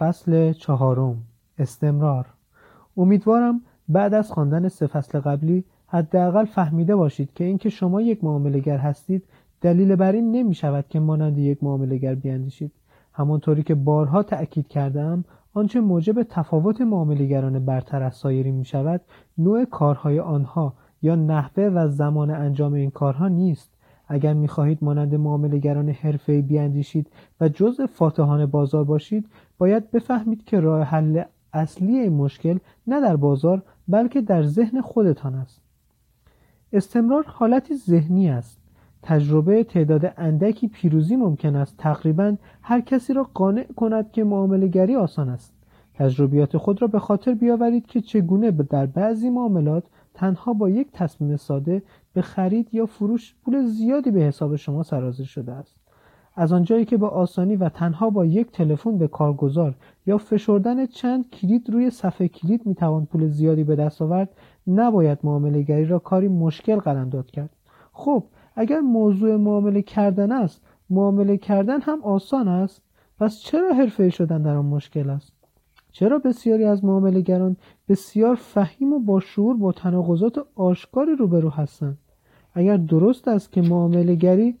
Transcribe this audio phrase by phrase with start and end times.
[0.00, 1.16] فصل چهارم.
[1.58, 2.26] استمرار.
[2.96, 8.78] امیدوارم بعد از خواندن سه فصل قبلی حداقل فهمیده باشید که اینکه شما یک معاملهگر
[8.78, 9.24] هستید
[9.60, 12.72] دلیل بر این نمی شود که مانند یک معاملهگر بیاندیشید.
[13.12, 15.24] همانطوری که بارها تأکید کردم
[15.54, 19.00] آنچه موجب تفاوت معاملهگران برتر از سایرین می شود
[19.38, 23.70] نوع کارهای آنها یا نحوه و زمان انجام این کارها نیست.
[24.12, 27.06] اگر می‌خواهید مانند معاملهگران حرفه‌ای بیاندیشید
[27.40, 29.26] و جزء فاتحان بازار باشید
[29.58, 35.34] باید بفهمید که راه حل اصلی این مشکل نه در بازار بلکه در ذهن خودتان
[35.34, 35.60] است.
[36.72, 38.60] استمرار حالتی ذهنی است.
[39.02, 41.76] تجربه تعداد اندکی پیروزی ممکن است.
[41.78, 45.54] تقریبا هر کسی را قانع کند که معاملهگری آسان است.
[45.94, 51.36] تجربیات خود را به خاطر بیاورید که چگونه در بعضی معاملات تنها با یک تصمیم
[51.36, 51.82] ساده
[52.12, 55.76] به خرید یا فروش پول زیادی به حساب شما سرازیر شده است.
[56.36, 59.74] از آنجایی که با آسانی و تنها با یک تلفن به کارگزار
[60.06, 64.28] یا فشردن چند کلید روی صفحه کلید می‌توان پول زیادی به دست آورد
[64.66, 67.50] نباید معامله گری را کاری مشکل قلمداد کرد.
[67.92, 68.24] خب
[68.56, 72.82] اگر موضوع معامله کردن است معامله کردن هم آسان است
[73.18, 75.32] پس چرا حرفه شدن در آن مشکل است؟
[75.92, 77.56] چرا بسیاری از معاملهگران
[77.88, 81.98] بسیار فهیم و با شعور با تناقضات آشکاری روبرو هستند؟
[82.54, 84.56] اگر درست است که معاملهگری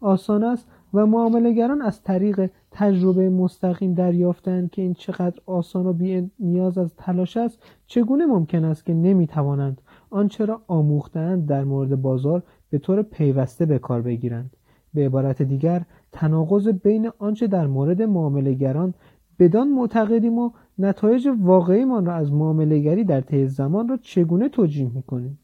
[0.00, 6.30] آسان است و معاملهگران از طریق تجربه مستقیم دریافتند که این چقدر آسان و بی
[6.38, 12.42] نیاز از تلاش است چگونه ممکن است که نمی‌توانند آنچه را آموختند در مورد بازار
[12.70, 14.50] به طور پیوسته به کار بگیرند؟
[14.94, 15.82] به عبارت دیگر
[16.12, 18.94] تناقض بین آنچه در مورد معاملهگران
[19.38, 25.38] بدان معتقدیم و نتایج واقعیمان را از معاملهگری در طی زمان را چگونه توجیه می‌کنیم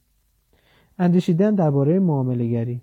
[0.99, 2.81] اندیشیدن درباره معاملهگری.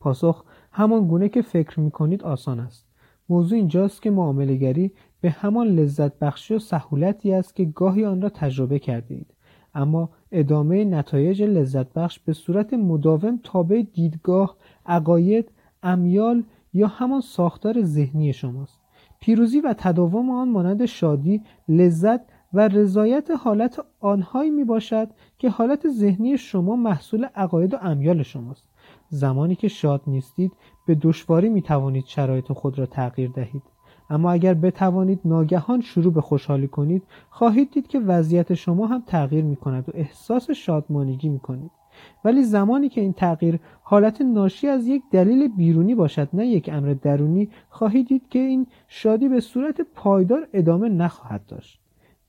[0.00, 2.86] پاسخ همان گونه که فکر می‌کنید آسان است.
[3.28, 8.28] موضوع اینجاست که معاملهگری به همان لذت بخشی و سهولتی است که گاهی آن را
[8.28, 9.34] تجربه کرده اید
[9.74, 14.56] اما ادامه نتایج لذت بخش به صورت مداوم تابع دیدگاه،
[14.86, 15.50] عقاید،
[15.82, 18.81] امیال یا همان ساختار ذهنی شماست.
[19.22, 22.20] پیروزی و تداوم آن مانند شادی، لذت
[22.52, 28.68] و رضایت حالت آنهایی می باشد که حالت ذهنی شما محصول عقاید و امیال شماست.
[29.08, 30.52] زمانی که شاد نیستید
[30.86, 33.62] به دشواری می توانید شرایط خود را تغییر دهید.
[34.10, 39.44] اما اگر بتوانید ناگهان شروع به خوشحالی کنید خواهید دید که وضعیت شما هم تغییر
[39.44, 41.70] می کند و احساس شادمانگی می کنید
[42.24, 46.94] ولی زمانی که این تغییر حالت ناشی از یک دلیل بیرونی باشد نه یک امر
[47.02, 51.82] درونی خواهید دید که این شادی به صورت پایدار ادامه نخواهد داشت.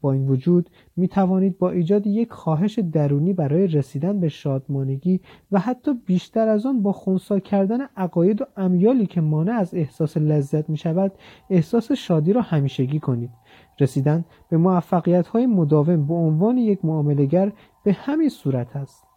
[0.04, 5.60] با این وجود می توانید با ایجاد یک خواهش درونی برای رسیدن به شادمانگی و
[5.60, 10.70] حتی بیشتر از آن با خونسا کردن عقاید و امیالی که مانع از احساس لذت
[10.70, 11.12] می شود
[11.50, 13.30] احساس شادی را همیشگی کنید.
[13.80, 17.52] رسیدن به موفقیت های مداوم به عنوان یک معاملهگر
[17.84, 19.13] به همین صورت است.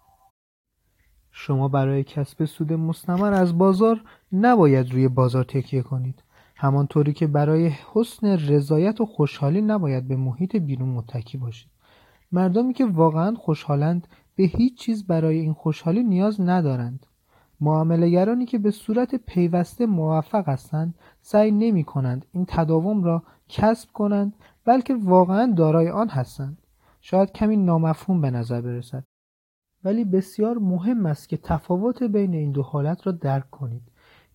[1.38, 4.00] شما برای کسب سود مستمر از بازار
[4.32, 6.22] نباید روی بازار تکیه کنید.
[6.56, 11.70] همانطوری که برای حسن رضایت و خوشحالی نباید به محیط بیرون متکی باشید.
[12.32, 17.06] مردمی که واقعا خوشحالند به هیچ چیز برای این خوشحالی نیاز ندارند.
[17.60, 24.36] معاملهگرانی که به صورت پیوسته موفق هستند سعی نمی کنند این تداوم را کسب کنند
[24.64, 26.58] بلکه واقعا دارای آن هستند.
[27.00, 29.04] شاید کمی نامفهوم به نظر برسد.
[29.86, 33.82] ولی بسیار مهم است که تفاوت بین این دو حالت را درک کنید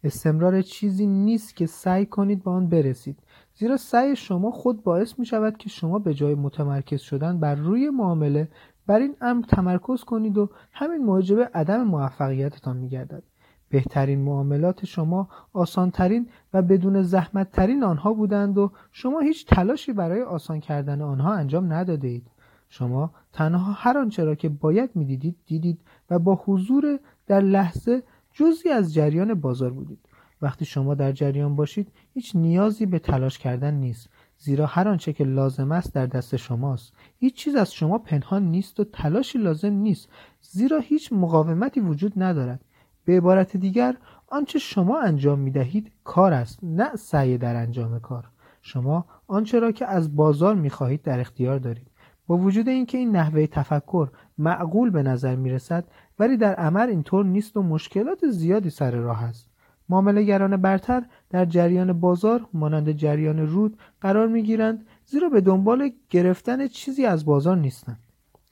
[0.03, 3.19] استمرار چیزی نیست که سعی کنید به آن برسید
[3.55, 7.89] زیرا سعی شما خود باعث می شود که شما به جای متمرکز شدن بر روی
[7.89, 8.47] معامله
[8.87, 13.23] بر این امر تمرکز کنید و همین موجب عدم موفقیتتان می گردد.
[13.69, 20.21] بهترین معاملات شما آسانترین و بدون زحمت ترین آنها بودند و شما هیچ تلاشی برای
[20.21, 22.30] آسان کردن آنها انجام نداده اید.
[22.73, 28.69] شما تنها هر آنچه را که باید می‌دیدید دیدید و با حضور در لحظه جزی
[28.69, 29.99] از جریان بازار بودید.
[30.41, 35.23] وقتی شما در جریان باشید هیچ نیازی به تلاش کردن نیست زیرا هر آنچه که
[35.23, 36.93] لازم است در دست شماست.
[37.17, 40.09] هیچ چیز از شما پنهان نیست و تلاشی لازم نیست
[40.41, 42.65] زیرا هیچ مقاومتی وجود ندارد.
[43.05, 43.97] به عبارت دیگر
[44.27, 48.29] آنچه شما انجام می دهید کار است نه سعی در انجام کار.
[48.61, 51.90] شما آنچه را که از بازار می خواهید در اختیار دارید.
[52.31, 55.85] با وجود اینکه این نحوه تفکر معقول به نظر می رسد
[56.19, 59.49] ولی در عمل اینطور نیست و مشکلات زیادی سر راه است.
[59.89, 67.05] معاملهگران برتر در جریان بازار مانند جریان رود قرار می‌گیرند زیرا به دنبال گرفتن چیزی
[67.05, 67.99] از بازار نیستند.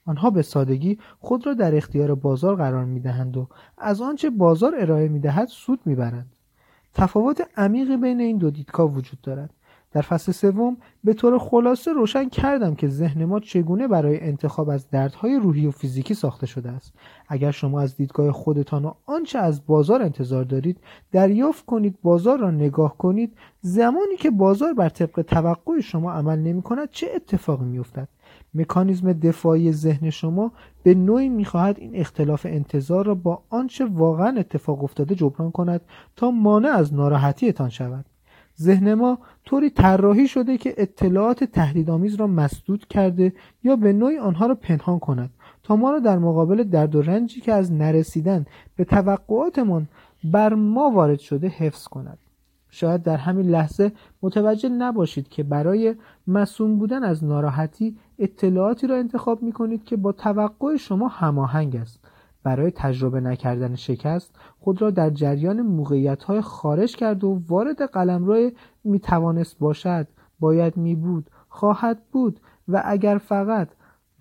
[0.06, 3.48] آنها به سادگی خود را در اختیار بازار قرار می‌دهند و
[3.78, 6.36] از آنچه بازار ارائه می‌دهد سود می‌برند.
[6.94, 9.54] تفاوت عمیقی بین این دو دیدگاه وجود دارد.
[9.92, 14.90] در فصل سوم به طور خلاصه روشن کردم که ذهن ما چگونه برای انتخاب از
[14.90, 16.94] دردهای روحی و فیزیکی ساخته شده است.
[17.28, 20.78] اگر شما از دیدگاه خودتان و آنچه از بازار انتظار دارید
[21.12, 26.62] دریافت کنید بازار را نگاه کنید زمانی که بازار بر طبق توقع شما عمل نمی
[26.62, 28.08] کند چه اتفاقی می افتد؟
[28.54, 30.52] مکانیزم دفاعی ذهن شما
[30.84, 35.82] به نوعی می‌خواهد این اختلاف انتظار را با آنچه واقعا اتفاق افتاده جبران کند
[36.16, 38.06] تا مانع از ناراحتیتان شود.
[38.62, 43.34] ذهن ما طوری طراحی شده که اطلاعات تهدیدآمیز را مسدود کرده
[43.64, 45.30] یا به نوعی آنها را پنهان کند
[45.64, 48.46] تا ما را در مقابل درد و رنجی که از نرسیدن
[48.76, 49.88] به توقعاتمان
[50.24, 52.18] بر ما وارد شده حفظ کند.
[52.70, 53.92] شاید در همین لحظه
[54.22, 55.96] متوجه نباشید که برای
[56.28, 62.00] مسئول بودن از ناراحتی اطلاعاتی را انتخاب می کنید که با توقع شما هماهنگ است.
[62.50, 68.52] برای تجربه نکردن شکست خود را در جریان موقعیت های خارج کرد و وارد قلمرو
[68.84, 70.08] می توانست باشد.
[70.40, 73.70] باید می بود خواهد بود و اگر فقط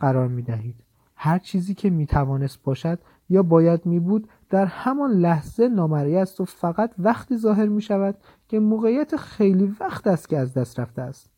[0.00, 0.74] قرار می دهید
[1.16, 2.98] هر چیزی که می توانست باشد
[3.28, 8.14] یا باید می بود در همان لحظه نامری است و فقط وقتی ظاهر می شود
[8.48, 11.30] که موقعیت خیلی وقت است که از دست رفته است.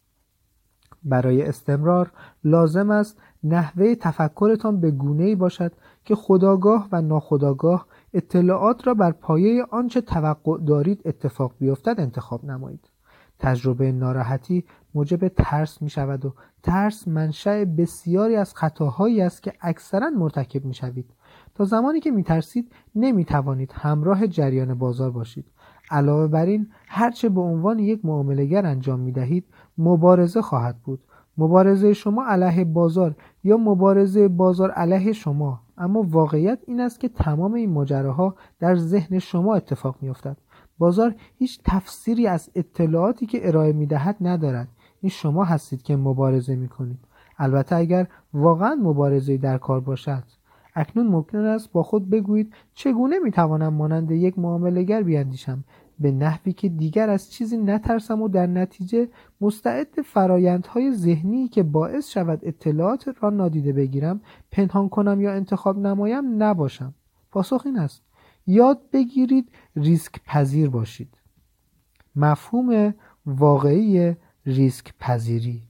[1.02, 2.12] برای استمرار
[2.44, 5.72] لازم است نحوه تفکرتان به گونه ای باشد
[6.04, 12.90] که خداگاه و ناخداگاه اطلاعات را بر پایه آنچه توقع دارید اتفاق بیفتد انتخاب نمایید.
[13.38, 14.64] تجربه ناراحتی
[14.94, 20.74] موجب ترس می شود و ترس منشأ بسیاری از خطاهایی است که اکثرا مرتکب می
[20.74, 21.10] شوید
[21.54, 25.44] تا زمانی که می ترسید نمی توانید همراه جریان بازار باشید.
[25.90, 29.44] علاوه بر این هرچه به عنوان یک معاملهگر انجام می دهید
[29.78, 31.00] مبارزه خواهد بود.
[31.38, 33.14] مبارزه شما علیه بازار
[33.44, 39.18] یا مبارزه بازار علیه شما؟ اما واقعیت این است که تمام این ماجراها در ذهن
[39.18, 40.36] شما اتفاق میافتد.
[40.78, 44.68] بازار هیچ تفسیری از اطلاعاتی که ارائه می‌دهد ندارد.
[45.00, 46.98] این شما هستید که مبارزه می‌کنید.
[47.38, 50.22] البته اگر واقعا مبارزه در کار باشد.
[50.74, 55.64] اکنون ممکن است با خود بگویید چگونه می‌توانم مانند یک معاملهگر بیاندیشم.
[56.00, 59.08] به نحوی که دیگر از چیزی نترسم و در نتیجه
[59.40, 64.20] مستعد فرایندهای ذهنی که باعث شود اطلاعات را نادیده بگیرم
[64.50, 66.94] پنهان کنم یا انتخاب نمایم نباشم.
[67.30, 68.02] پاسخ این است.
[68.46, 71.18] یاد بگیرید ریسک پذیر باشید.
[72.16, 72.94] مفهوم
[73.26, 74.16] واقعی
[74.46, 75.62] ریسک پذیری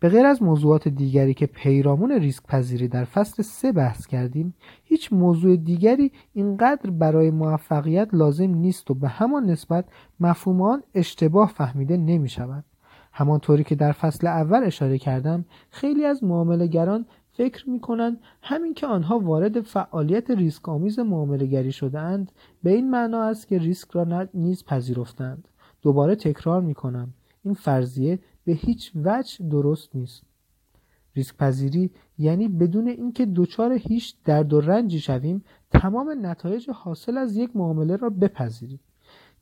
[0.00, 4.54] به غیر از موضوعات دیگری که پیرامون ریسک پذیری در فصل سه بحث کردیم
[4.84, 9.84] هیچ موضوع دیگری اینقدر برای موفقیت لازم نیست و به همان نسبت
[10.20, 12.64] مفهوم اشتباه فهمیده نمی شود
[13.12, 18.86] همانطوری که در فصل اول اشاره کردم خیلی از معاملهگران فکر می کنند همین که
[18.86, 22.32] آنها وارد فعالیت ریسک آمیز معاملهگری شدهاند
[22.62, 25.48] به این معنا است که ریسک را نیز پذیرفتند.
[25.82, 27.14] دوباره تکرار می کنم
[27.44, 30.22] این فرضیه به هیچ وجه درست نیست.
[31.16, 37.36] ریسک پذیری یعنی بدون اینکه دچار هیچ درد و رنجی شویم تمام نتایج حاصل از
[37.36, 38.80] یک معامله را بپذیریم.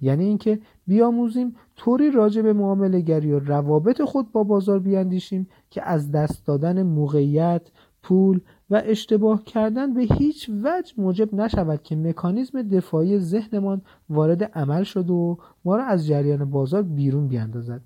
[0.00, 5.82] یعنی اینکه بیاموزیم طوری راجع به معامله گری و روابط خود با بازار بیاندیشیم که
[5.82, 7.62] از دست دادن موقعیت،
[8.02, 8.40] پول
[8.70, 15.12] و اشتباه کردن به هیچ وجه موجب نشود که مکانیزم دفاعی ذهنمان وارد عمل شده
[15.12, 17.80] و ما را از جریان بازار بیرون بیاندازد.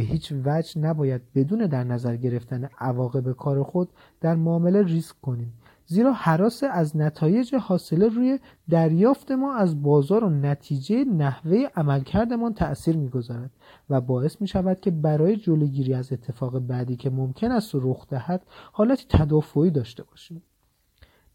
[0.00, 3.88] به هیچ وجه نباید بدون در نظر گرفتن عواقب کار خود
[4.20, 5.52] در معامله ریسک کنیم.
[5.86, 8.38] زیرا حراس از نتایج حاصله روی
[8.68, 13.50] دریافت ما از بازار و نتیجه نحوه عملکردمان تأثیر می‌گذارد
[13.90, 18.42] و باعث می شود که برای جلوگیری از اتفاق بعدی که ممکن است رخ دهد
[18.72, 20.42] حالتی تدافعی داشته باشیم.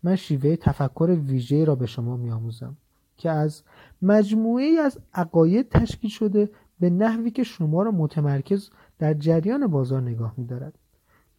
[0.04, 2.78] من شیوه تفکر ویژه را به شما میآموزم
[3.18, 3.64] که از
[4.02, 10.34] مجموعه از عقاید تشکیل شده به نحوی که شما را متمرکز در جریان بازار نگاه
[10.38, 10.80] می دارد.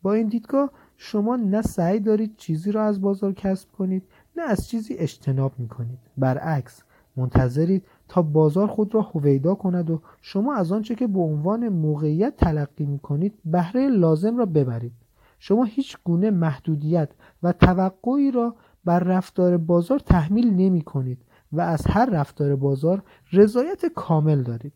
[0.03, 4.03] با این دیدگاه شما نه سعی دارید چیزی را از بازار کسب کنید
[4.37, 5.99] نه از چیزی اجتناب می کنید.
[6.17, 6.83] برعکس
[7.17, 12.37] منتظرید تا بازار خود را هویدا کند و شما از آنچه که به عنوان موقعیت
[12.37, 14.93] تلقی می کنید بهره لازم را ببرید.
[15.39, 17.11] شما هیچ گونه محدودیت
[17.43, 21.19] و توقعی را بر رفتار بازار تحمیل نمی کنید
[21.53, 23.03] و از هر رفتار بازار
[23.33, 24.73] رضایت کامل دارید.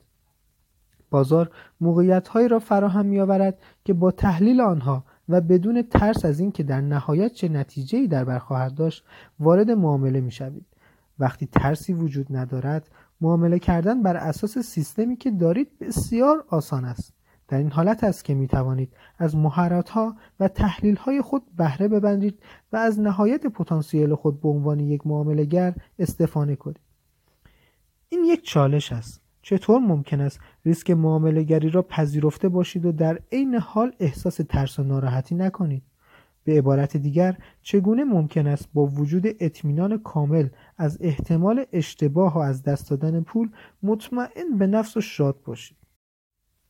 [1.10, 1.50] بازار
[1.80, 6.80] موقعیت را فراهم می آورد که با تحلیل آنها و بدون ترس از اینکه در
[6.80, 9.04] نهایت چه نتیجه در بر خواهد داشت
[9.40, 10.66] وارد معامله می شوید.
[11.18, 12.88] وقتی ترسی وجود ندارد
[13.20, 17.14] معامله کردن بر اساس سیستمی که دارید بسیار آسان است.
[17.48, 21.88] در این حالت است که می توانید از مهارت ها و تحلیل های خود بهره
[21.88, 22.38] ببندید
[22.72, 26.80] و از نهایت پتانسیل خود به عنوان یک معامله گر استفاده کنید.
[28.08, 29.20] این یک چالش است.
[29.50, 34.82] چطور ممکن است ریسک معاملهگری را پذیرفته باشید و در عین حال احساس ترس و
[34.82, 35.82] ناراحتی نکنید؟
[36.44, 42.62] به عبارت دیگر چگونه ممکن است با وجود اطمینان کامل از احتمال اشتباه و از
[42.62, 43.50] دست دادن پول
[43.82, 45.76] مطمئن به نفس و شاد باشید؟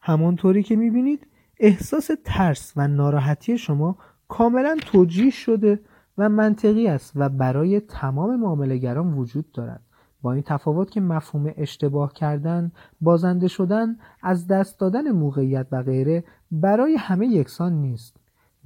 [0.00, 1.26] همانطوری که می‌بینید
[1.58, 5.80] احساس ترس و ناراحتی شما کاملا توجیه شده
[6.18, 9.89] و منطقی است و برای تمام معاملهگران وجود دارد.
[10.22, 16.24] با این تفاوت که مفهوم اشتباه کردن، بازنده شدن، از دست دادن موقعیت و غیره
[16.50, 18.16] برای همه یکسان نیست.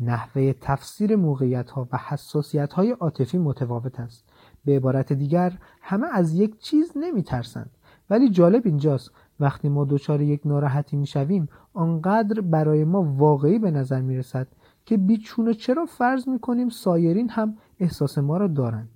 [0.00, 4.24] نحوه تفسیر موقعیت ها و حساسیت های عاطفی متفاوت است.
[4.64, 7.70] به عبارت دیگر همه از یک چیز نمی ترسند.
[8.10, 13.70] ولی جالب اینجاست وقتی ما دچار یک ناراحتی می شویم آنقدر برای ما واقعی به
[13.70, 14.46] نظر می رسد
[14.84, 18.88] که بیچونه چرا فرض می کنیم سایرین هم احساس ما را دارند.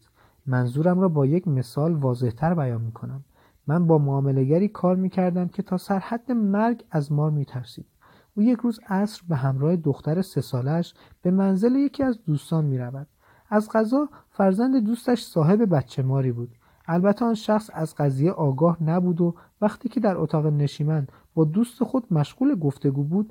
[0.48, 3.24] منظورم را با یک مثال واضحتر بیان می کنم.
[3.66, 7.86] من با معاملگری کار می کردم که تا سرحد مرگ از مار می ترسید.
[8.34, 12.78] او یک روز عصر به همراه دختر سه سالش به منزل یکی از دوستان می
[12.78, 13.06] رود.
[13.50, 16.50] از غذا فرزند دوستش صاحب بچه ماری بود.
[16.86, 21.84] البته آن شخص از قضیه آگاه نبود و وقتی که در اتاق نشیمن با دوست
[21.84, 23.30] خود مشغول گفتگو بود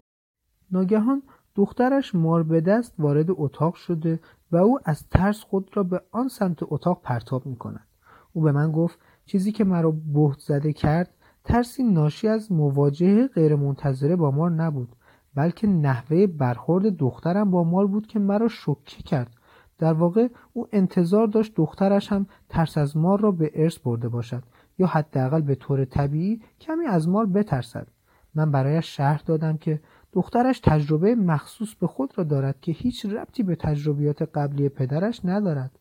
[0.72, 1.24] ناگهان
[1.56, 4.20] دخترش مار به دست وارد اتاق شده
[4.52, 7.88] و او از ترس خود را به آن سمت اتاق پرتاب می کند.
[8.34, 11.10] او به من گفت چیزی که مرا بهت زده کرد
[11.44, 14.96] ترسی ناشی از مواجهه غیرمنتظره با مار نبود
[15.36, 19.34] بلکه نحوه برخورد دخترم با مار بود که مرا شوکه کرد
[19.78, 24.44] در واقع او انتظار داشت دخترش هم ترس از مار را به ارث برده باشد
[24.78, 27.88] یا حداقل به طور طبیعی کمی از مار بترسد
[28.36, 29.82] من برایش شرح دادم که
[30.18, 35.72] دخترش تجربه مخصوص به خود را دارد که هیچ ربطی به تجربیات قبلی پدرش ندارد.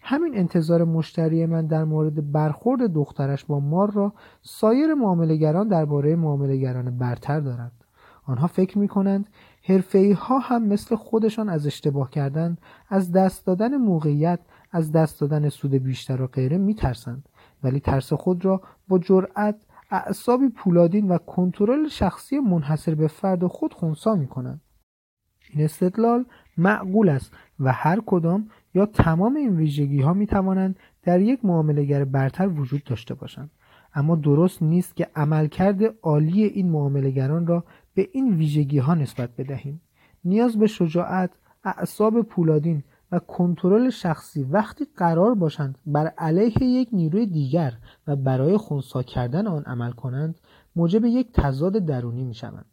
[0.00, 6.98] همین انتظار مشتری من در مورد برخورد دخترش با مار را سایر معاملهگران درباره معاملهگران
[6.98, 7.72] برتر دارند
[8.26, 9.28] آنها فکر می کنند
[9.62, 12.56] حرفه‌ای ها هم مثل خودشان از اشتباه کردن
[12.88, 14.40] از دست دادن موقعیت
[14.72, 17.28] از دست دادن سود بیشتر و غیره میترسند.
[17.62, 19.56] ولی ترس خود را با جرأت
[19.90, 24.60] اعصابی پولادین و کنترل شخصی منحصر به فرد خود خونسا می کنند.
[25.50, 26.24] این استدلال
[26.56, 32.04] معقول است و هر کدام یا تمام این ویژگی ها می توانند در یک معاملهگر
[32.04, 33.50] برتر وجود داشته باشند
[33.94, 37.64] اما درست نیست که عملکرد عالی این معاملهگران را
[37.94, 39.80] به این ویژگی ها نسبت بدهیم
[40.24, 41.30] نیاز به شجاعت
[41.64, 48.56] اعصاب پولادین و کنترل شخصی وقتی قرار باشند بر علیه یک نیروی دیگر و برای
[48.56, 50.40] خونسا کردن آن عمل کنند
[50.76, 52.66] موجب یک تضاد درونی می شوند.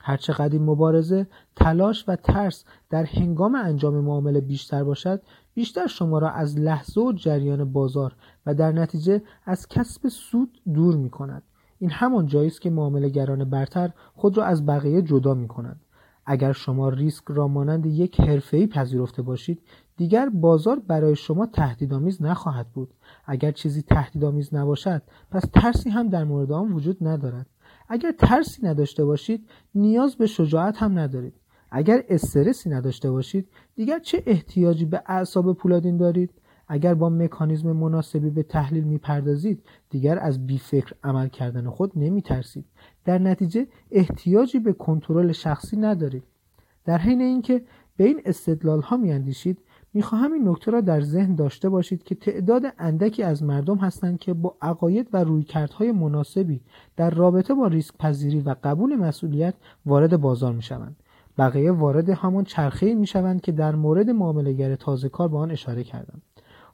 [0.00, 5.22] هرچقدر این مبارزه تلاش و ترس در هنگام انجام معامله بیشتر باشد
[5.54, 8.16] بیشتر شما را از لحظه و جریان بازار
[8.46, 11.42] و در نتیجه از کسب سود دور می کند.
[11.78, 15.80] این همان جایی است که معاملهگران برتر خود را از بقیه جدا می کنند.
[16.26, 19.62] اگر شما ریسک را مانند یک حرفه‌ای پذیرفته باشید
[19.96, 22.94] دیگر بازار برای شما تهدیدآمیز نخواهد بود.
[23.26, 27.46] اگر چیزی تهدیدآمیز نباشد پس ترسی هم در مورد آن وجود ندارد.
[27.88, 31.34] اگر ترسی نداشته باشید نیاز به شجاعت هم ندارید.
[31.70, 36.30] اگر استرسی نداشته باشید دیگر چه احتیاجی به اعصاب پولادین دارید؟
[36.68, 42.64] اگر با مکانیزم مناسبی به تحلیل می‌پردازید دیگر از بیفکر عمل کردن خود نمی ترسید
[43.06, 46.24] در نتیجه احتیاجی به کنترل شخصی ندارید.
[46.84, 47.62] در حین اینکه
[47.96, 49.58] به این استدلال ها میاندیشید
[49.94, 54.34] می‌خواهم این نکته را در ذهن داشته باشید که تعداد اندکی از مردم هستند که
[54.34, 56.60] با عقاید و رویکردهای مناسبی
[56.96, 59.54] در رابطه با ریسک پذیری و قبول مسئولیت
[59.86, 60.96] وارد بازار می‌شوند.
[61.38, 66.22] بقیه وارد همان چرخه می‌شوند که در مورد معاملهگر تازه کار به آن اشاره کردم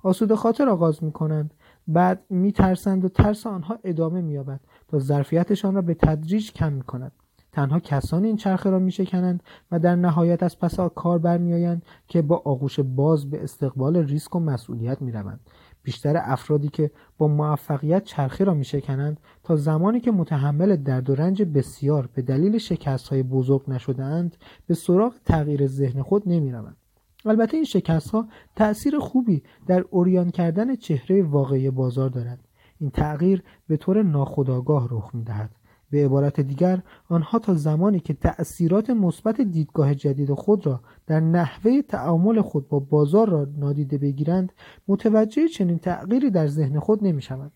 [0.03, 1.55] آسوده خاطر آغاز می کنند
[1.89, 6.73] بعد می ترسند و ترس آنها ادامه می یابد تا ظرفیتشان را به تدریج کم
[6.73, 7.12] می کند
[7.53, 12.23] تنها کسانی این چرخه را می شکنند و در نهایت از پس کار برمیآیند که
[12.23, 15.41] با آغوش باز به استقبال ریسک و مسئولیت می روند.
[15.83, 21.15] بیشتر افرادی که با موفقیت چرخه را می شکنند تا زمانی که متحمل درد و
[21.15, 24.37] رنج بسیار به دلیل شکست های بزرگ نشدهاند
[24.67, 26.77] به سراغ تغییر ذهن خود نمی روند.
[27.26, 32.38] البته این شکست ها تأثیر خوبی در اوریان کردن چهره واقعی بازار دارد.
[32.81, 35.50] این تغییر به طور ناخودآگاه رخ می دهد
[35.91, 41.83] به عبارت دیگر آنها تا زمانی که تأثیرات مثبت دیدگاه جدید خود را در نحوه
[41.83, 44.52] تعامل خود با بازار را نادیده بگیرند
[44.88, 47.52] متوجه چنین تغییری در ذهن خود نمی شود.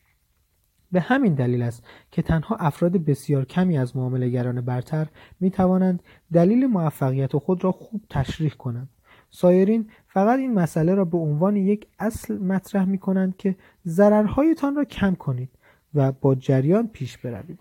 [0.92, 5.06] به همین دلیل است که تنها افراد بسیار کمی از معاملهگران برتر
[5.40, 8.88] می توانند دلیل موفقیت خود را خوب تشریح کنند.
[9.36, 14.84] سایرین فقط این مسئله را به عنوان یک اصل مطرح می کنند که ضررهایتان را
[14.84, 15.50] کم کنید
[15.94, 17.58] و با جریان پیش بروید.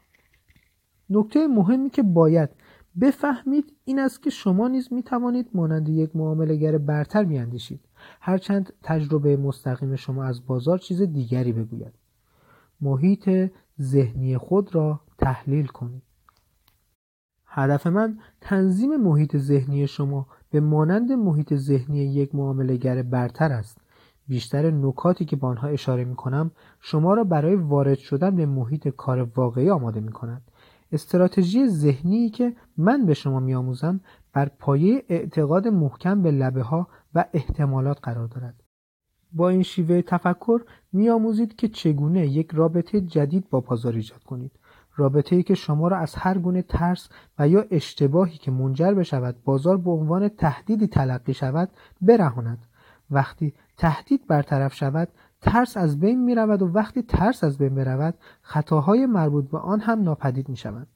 [1.09, 2.49] نکته مهمی که باید
[3.01, 7.79] بفهمید این است که شما نیز می توانید مانند یک معاملهگر برتر بیاندیشید
[8.21, 11.93] هرچند تجربه مستقیم شما از بازار چیز دیگری بگوید.
[12.81, 13.51] محیط
[13.81, 16.03] ذهنی خود را تحلیل کنید.
[17.45, 23.77] هدف من تنظیم محیط ذهنی شما به مانند محیط ذهنی یک معاملهگر برتر است.
[24.27, 28.87] بیشتر نکاتی که به آنها اشاره می کنم شما را برای وارد شدن به محیط
[28.87, 30.41] کار واقعی آماده می کنند
[30.91, 33.99] استراتژی ذهنی که من به شما میآموزم
[34.33, 38.63] بر پایه اعتقاد محکم به لبه ها و احتمالات قرار دارد.
[39.31, 40.61] با این شیوه تفکر
[40.93, 44.51] میآموزید که چگونه یک رابطه جدید با بازار ایجاد کنید.
[44.95, 47.09] رابطه ای که شما را از هر گونه ترس
[47.39, 51.69] و یا اشتباهی که منجر بشود بازار به عنوان تهدیدی تلقی شود
[52.01, 52.57] برهاند
[53.11, 55.07] وقتی تهدید برطرف شود
[55.41, 59.79] ترس از بین می رود و وقتی ترس از بین برود خطاهای مربوط به آن
[59.79, 60.87] هم ناپدید می شود.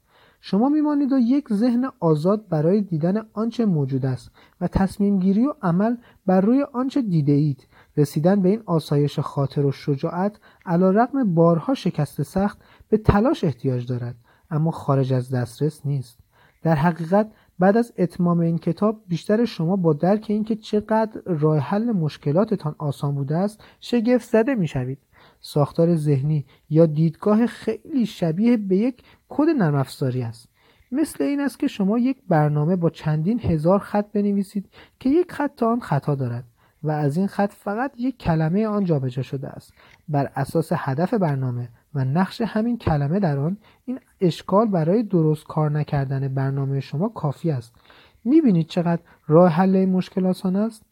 [0.42, 5.54] شما میمانید و یک ذهن آزاد برای دیدن آنچه موجود است و تصمیم گیری و
[5.62, 11.34] عمل بر روی آنچه دیده اید رسیدن به این آسایش خاطر و شجاعت علا رقم
[11.34, 14.16] بارها شکست سخت به تلاش احتیاج دارد
[14.52, 16.20] اما خارج از دسترس نیست.
[16.64, 21.92] در حقیقت بعد از اتمام این کتاب بیشتر شما با درک اینکه چقدر راه حل
[21.92, 24.98] مشکلاتتان آسان بوده است شگفت زده می‌شوید.
[25.42, 30.50] ساختار ذهنی یا دیدگاه خیلی شبیه به یک کد نرم افزاری است.
[30.92, 34.70] مثل این است که شما یک برنامه با چندین هزار خط بنویسید
[35.00, 36.44] که یک خط آن خطا دارد
[36.84, 39.74] و از این خط فقط یک کلمه آن جابجا شده است.
[40.10, 45.72] بر اساس هدف برنامه و نقش همین کلمه در آن این اشکال برای درست کار
[45.72, 47.76] نکردن برنامه شما کافی است.
[48.24, 50.86] می‌بینید چقدر راه حل مشکل آسان است؟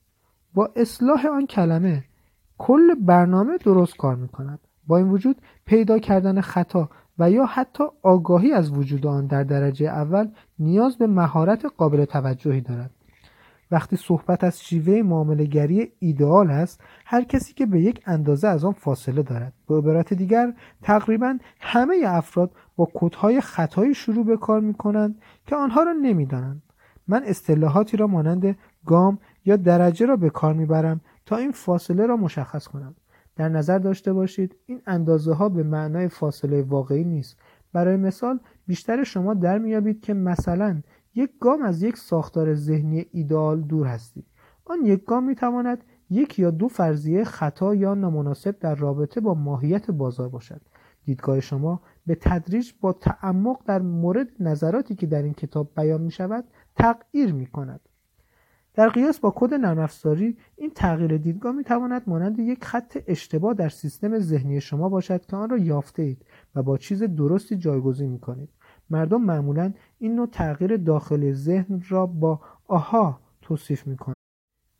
[0.53, 2.03] با اصلاح آن کلمه
[2.57, 4.59] کل برنامه درست کار می‌کند.
[4.87, 6.89] با این وجود پیدا کردن خطا
[7.19, 10.27] و یا حتی آگاهی از وجود آن در درجه اول
[10.59, 12.91] نیاز به مهارت قابل توجهی دارد.
[13.71, 18.73] وقتی صحبت از شیوه معاملهگری ایدئال است هر کسی که به یک اندازه از آن
[18.73, 19.53] فاصله دارد.
[19.67, 25.55] به عبارت دیگر تقریبا همه افراد با کدهای خطایی شروع به کار می کنند که
[25.55, 26.61] آنها را نمی‌دانند.
[27.07, 32.17] من اصطلاحاتی را مانند گام یا درجه را به کار می‌برم تا این فاصله را
[32.17, 32.95] مشخص کنم.
[33.35, 37.37] در نظر داشته باشید این اندازه ها به معنای فاصله واقعی نیست.
[37.73, 40.81] برای مثال بیشتر شما در میابید که مثلا
[41.17, 44.25] یک گام از یک ساختار ذهنی ایدال دور هستید
[44.65, 49.91] آن یک گام می‌تواند یک یا دو فرضیه خطا یا نامناسب در رابطه با ماهیت
[49.91, 50.61] بازار باشد
[51.05, 56.11] دیدگاه شما به تدریج با تعمق در مورد نظراتی که در این کتاب بیان می
[56.11, 56.43] شود
[56.75, 57.79] تغییر می کند.
[58.73, 59.89] در قیاس با کد نرم
[60.55, 65.35] این تغییر دیدگاه می تواند مانند یک خط اشتباه در سیستم ذهنی شما باشد که
[65.35, 66.25] آن را یافته اید
[66.55, 68.49] و با چیز درستی جایگزین می کنید.
[68.89, 74.15] مردم معمولا این نوع تغییر داخل ذهن را با آها توصیف می کنند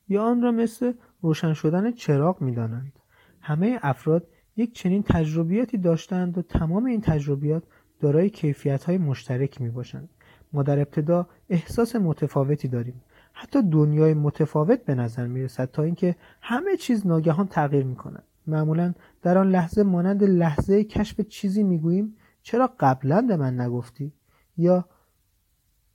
[0.08, 2.92] یا آن را مثل روشن شدن چراغ می دانند.
[3.40, 7.62] همه افراد یک چنین تجربیاتی داشتند و تمام این تجربیات
[8.00, 10.08] دارای کیفیت های مشترک می باشند.
[10.52, 16.16] ما در ابتدا احساس متفاوتی داریم حتی دنیای متفاوت به نظر می رسد تا اینکه
[16.42, 21.78] همه چیز ناگهان تغییر می کند معمولا در آن لحظه مانند لحظه کشف چیزی می
[21.78, 22.16] گوییم
[22.48, 24.12] چرا قبلا به من نگفتی؟
[24.56, 24.84] یا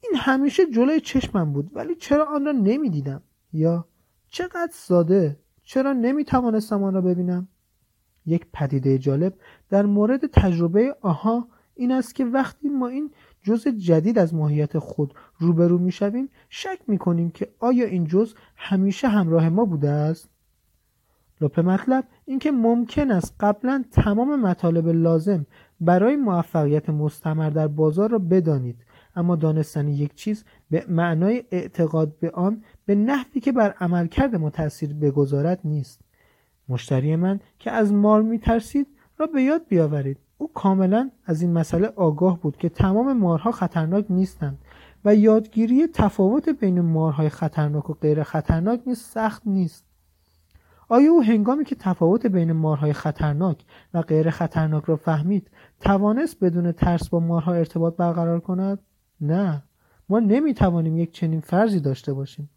[0.04, 3.22] این همیشه جلوی چشمم بود ولی چرا آن را نمی‌دیدم؟
[3.54, 3.86] یا
[4.28, 7.48] چقدر ساده چرا نمی توانستم آن را ببینم؟
[8.26, 9.34] یک پدیده جالب
[9.70, 13.12] در مورد تجربه آها این است که وقتی ما این
[13.44, 19.50] جزء جدید از ماهیت خود روبرو می‌شویم شک می‌کنیم که آیا این جزء همیشه همراه
[19.50, 20.30] ما بوده است؟
[21.42, 25.46] لپ مطلب اینکه ممکن است قبلا تمام مطالب لازم
[25.82, 28.86] برای موفقیت مستمر در بازار را بدانید.
[29.16, 34.50] اما دانستن یک چیز به معنای اعتقاد به آن به نحوی که بر عملکرد ما
[34.50, 36.02] تاثیر بگذارد نیست.
[36.70, 40.18] مشتری من که از مار میترسید را به یاد بیاورید.
[40.38, 44.58] او کاملا از این مسئله آگاه بود که تمام مارها خطرناک نیستند
[45.06, 49.86] و یادگیری تفاوت بین مارهای خطرناک و غیر خطرناک نیز سخت نیست.
[50.94, 56.72] آیا او هنگامی که تفاوت بین مارهای خطرناک و غیر خطرناک را فهمید توانست بدون
[56.72, 58.80] ترس با مارها ارتباط برقرار کند؟
[59.22, 59.64] نه.
[60.10, 62.50] ما نمی‌توانیم یک چنین فرضی داشته باشیم.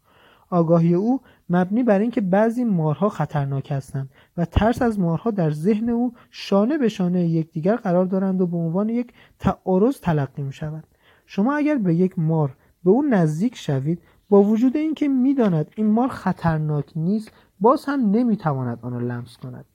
[0.49, 5.89] آگاهی او مبنی بر اینکه بعضی مارها خطرناک هستند و ترس از مارها در ذهن
[5.89, 10.83] او شانه به شانه یکدیگر قرار دارند و به عنوان یک تعارض تلقی می شود
[11.25, 16.07] شما اگر به یک مار به او نزدیک شوید با وجود اینکه می‌داند این مار
[16.07, 19.65] خطرناک نیست باز هم نمی‌تواند آن را لمس کند.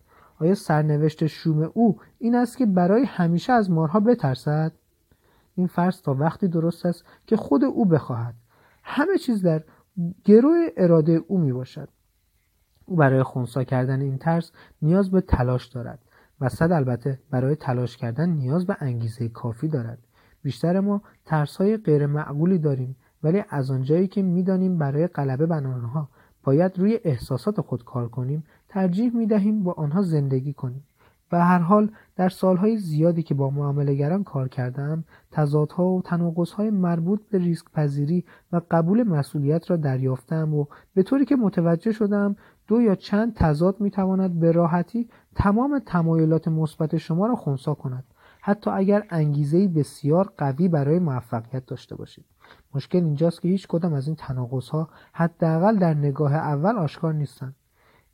[0.40, 4.72] آیا سرنوشت شوم او این است که برای همیشه از مارها بترسد؟
[5.54, 8.34] این فرض تا وقتی درست است که خود او بخواهد.
[8.82, 9.62] همه چیز در
[10.24, 11.88] گروه اراده او می باشد
[12.86, 15.98] او برای خونسا کردن این ترس نیاز به تلاش دارد
[16.40, 19.98] و صد البته برای تلاش کردن نیاز به انگیزه کافی دارد.
[20.42, 25.66] بیشتر ما ترس های غیر معقولی داریم ولی از آنجایی که می‌دانیم برای غلبه بر
[25.66, 26.08] آنها
[26.44, 30.84] باید روی احساسات خود کار کنیم ترجیح می دهیم با آنها زندگی کنیم.
[31.32, 37.20] به هر حال در سالهای زیادی که با معاملهگران کار کردم تضادها و تناقضهای مربوط
[37.30, 42.80] به ریسک پذیری و قبول مسئولیت را دریافتم و به طوری که متوجه شدم دو
[42.80, 48.04] یا چند تضاد می تواند به راحتی تمام تمایلات مثبت شما را خونسا کند.
[48.40, 52.24] حتی اگر انگیزه بسیار قوی برای موفقیت داشته باشید.
[52.74, 57.54] مشکل اینجاست که هیچ کدام از این تناقض ها حداقل در نگاه اول آشکار نیستند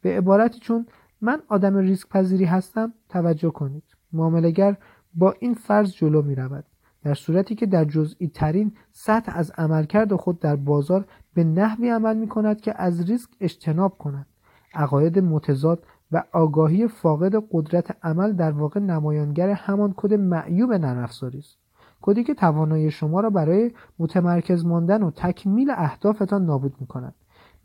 [0.01, 0.87] به عبارتی چون
[1.21, 3.83] من آدم ریسک پذیری هستم توجه کنید.
[4.13, 4.77] معاملهگر
[5.15, 6.65] با این فرض جلو می رود
[7.03, 12.17] در صورتی که در جزئی ترین سطح از عملکرد خود در بازار به نحوی عمل
[12.17, 14.27] می کند که از ریسک اجتناب کند.
[14.75, 21.59] عقاید متضاد و آگاهی فاقد قدرت عمل در واقع نمایانگر همان کد معیوب نرم است.
[22.03, 27.15] کدی که توانایی شما را برای متمرکز ماندن و تکمیل اهدافتان نابود می کند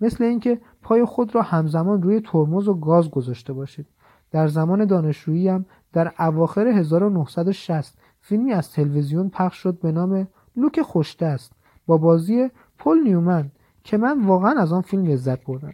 [0.01, 3.87] مثل اینکه پای خود را همزمان روی ترمز و گاز گذاشته باشید.
[4.31, 10.81] در زمان دانشجویی هم در اواخر 1960 فیلمی از تلویزیون پخش شد به نام لوک
[10.81, 11.51] خوشته است
[11.85, 13.51] با بازی پل نیومن
[13.83, 15.73] که من واقعا از آن فیلم لذت بردم.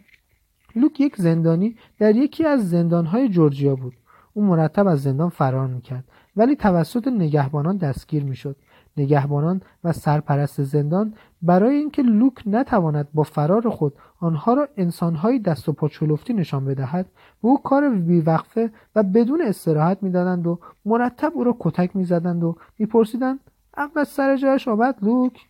[0.76, 3.92] لوک یک زندانی در یکی از زندانهای جورجیا بود.
[4.34, 6.04] او مرتب از زندان فرار می‌کرد.
[6.36, 8.56] ولی توسط نگهبانان دستگیر می‌شد.
[8.96, 15.68] نگهبانان و سرپرست زندان برای اینکه لوک نتواند با فرار خود آنها را انسانهایی دست
[15.68, 17.06] و پا چلفتی نشان بدهد
[17.42, 22.56] و او کار بیوقفه و بدون استراحت می‌دادند و مرتب او را کتک می‌زدند و
[22.78, 23.38] میپرسیدند
[23.76, 25.48] عقل سر جایش آمد لوک؟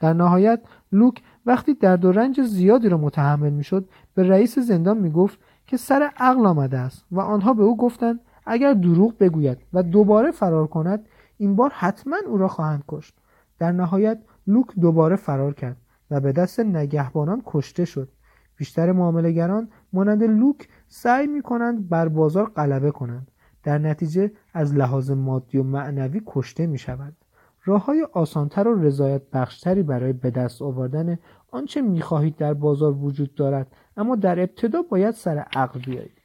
[0.00, 0.60] در نهایت
[0.92, 6.10] لوک وقتی درد و رنج زیادی را متحمل می‌شد به رئیس زندان می‌گفت که سر
[6.16, 11.08] عقل آمده است و آنها به او گفتند اگر دروغ بگوید و دوباره فرار کند
[11.38, 13.14] این بار حتما او را خواهند کشت.
[13.58, 15.76] در نهایت لوک دوباره فرار کرد
[16.10, 18.08] و به دست نگهبانان کشته شد.
[18.56, 23.30] بیشتر معاملهگران مانند لوک سعی می کنند بر بازار غلبه کنند.
[23.62, 27.16] در نتیجه از لحاظ مادی و معنوی کشته می شود
[27.64, 31.18] راه های آسانتر و رضایت بخشتری برای به دست آوردن
[31.50, 36.23] آنچه می خواهید در بازار وجود دارد اما در ابتدا باید سر عقل بیایید.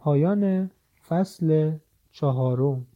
[0.00, 0.70] پایان
[1.08, 1.72] فصل
[2.12, 2.86] چهارم.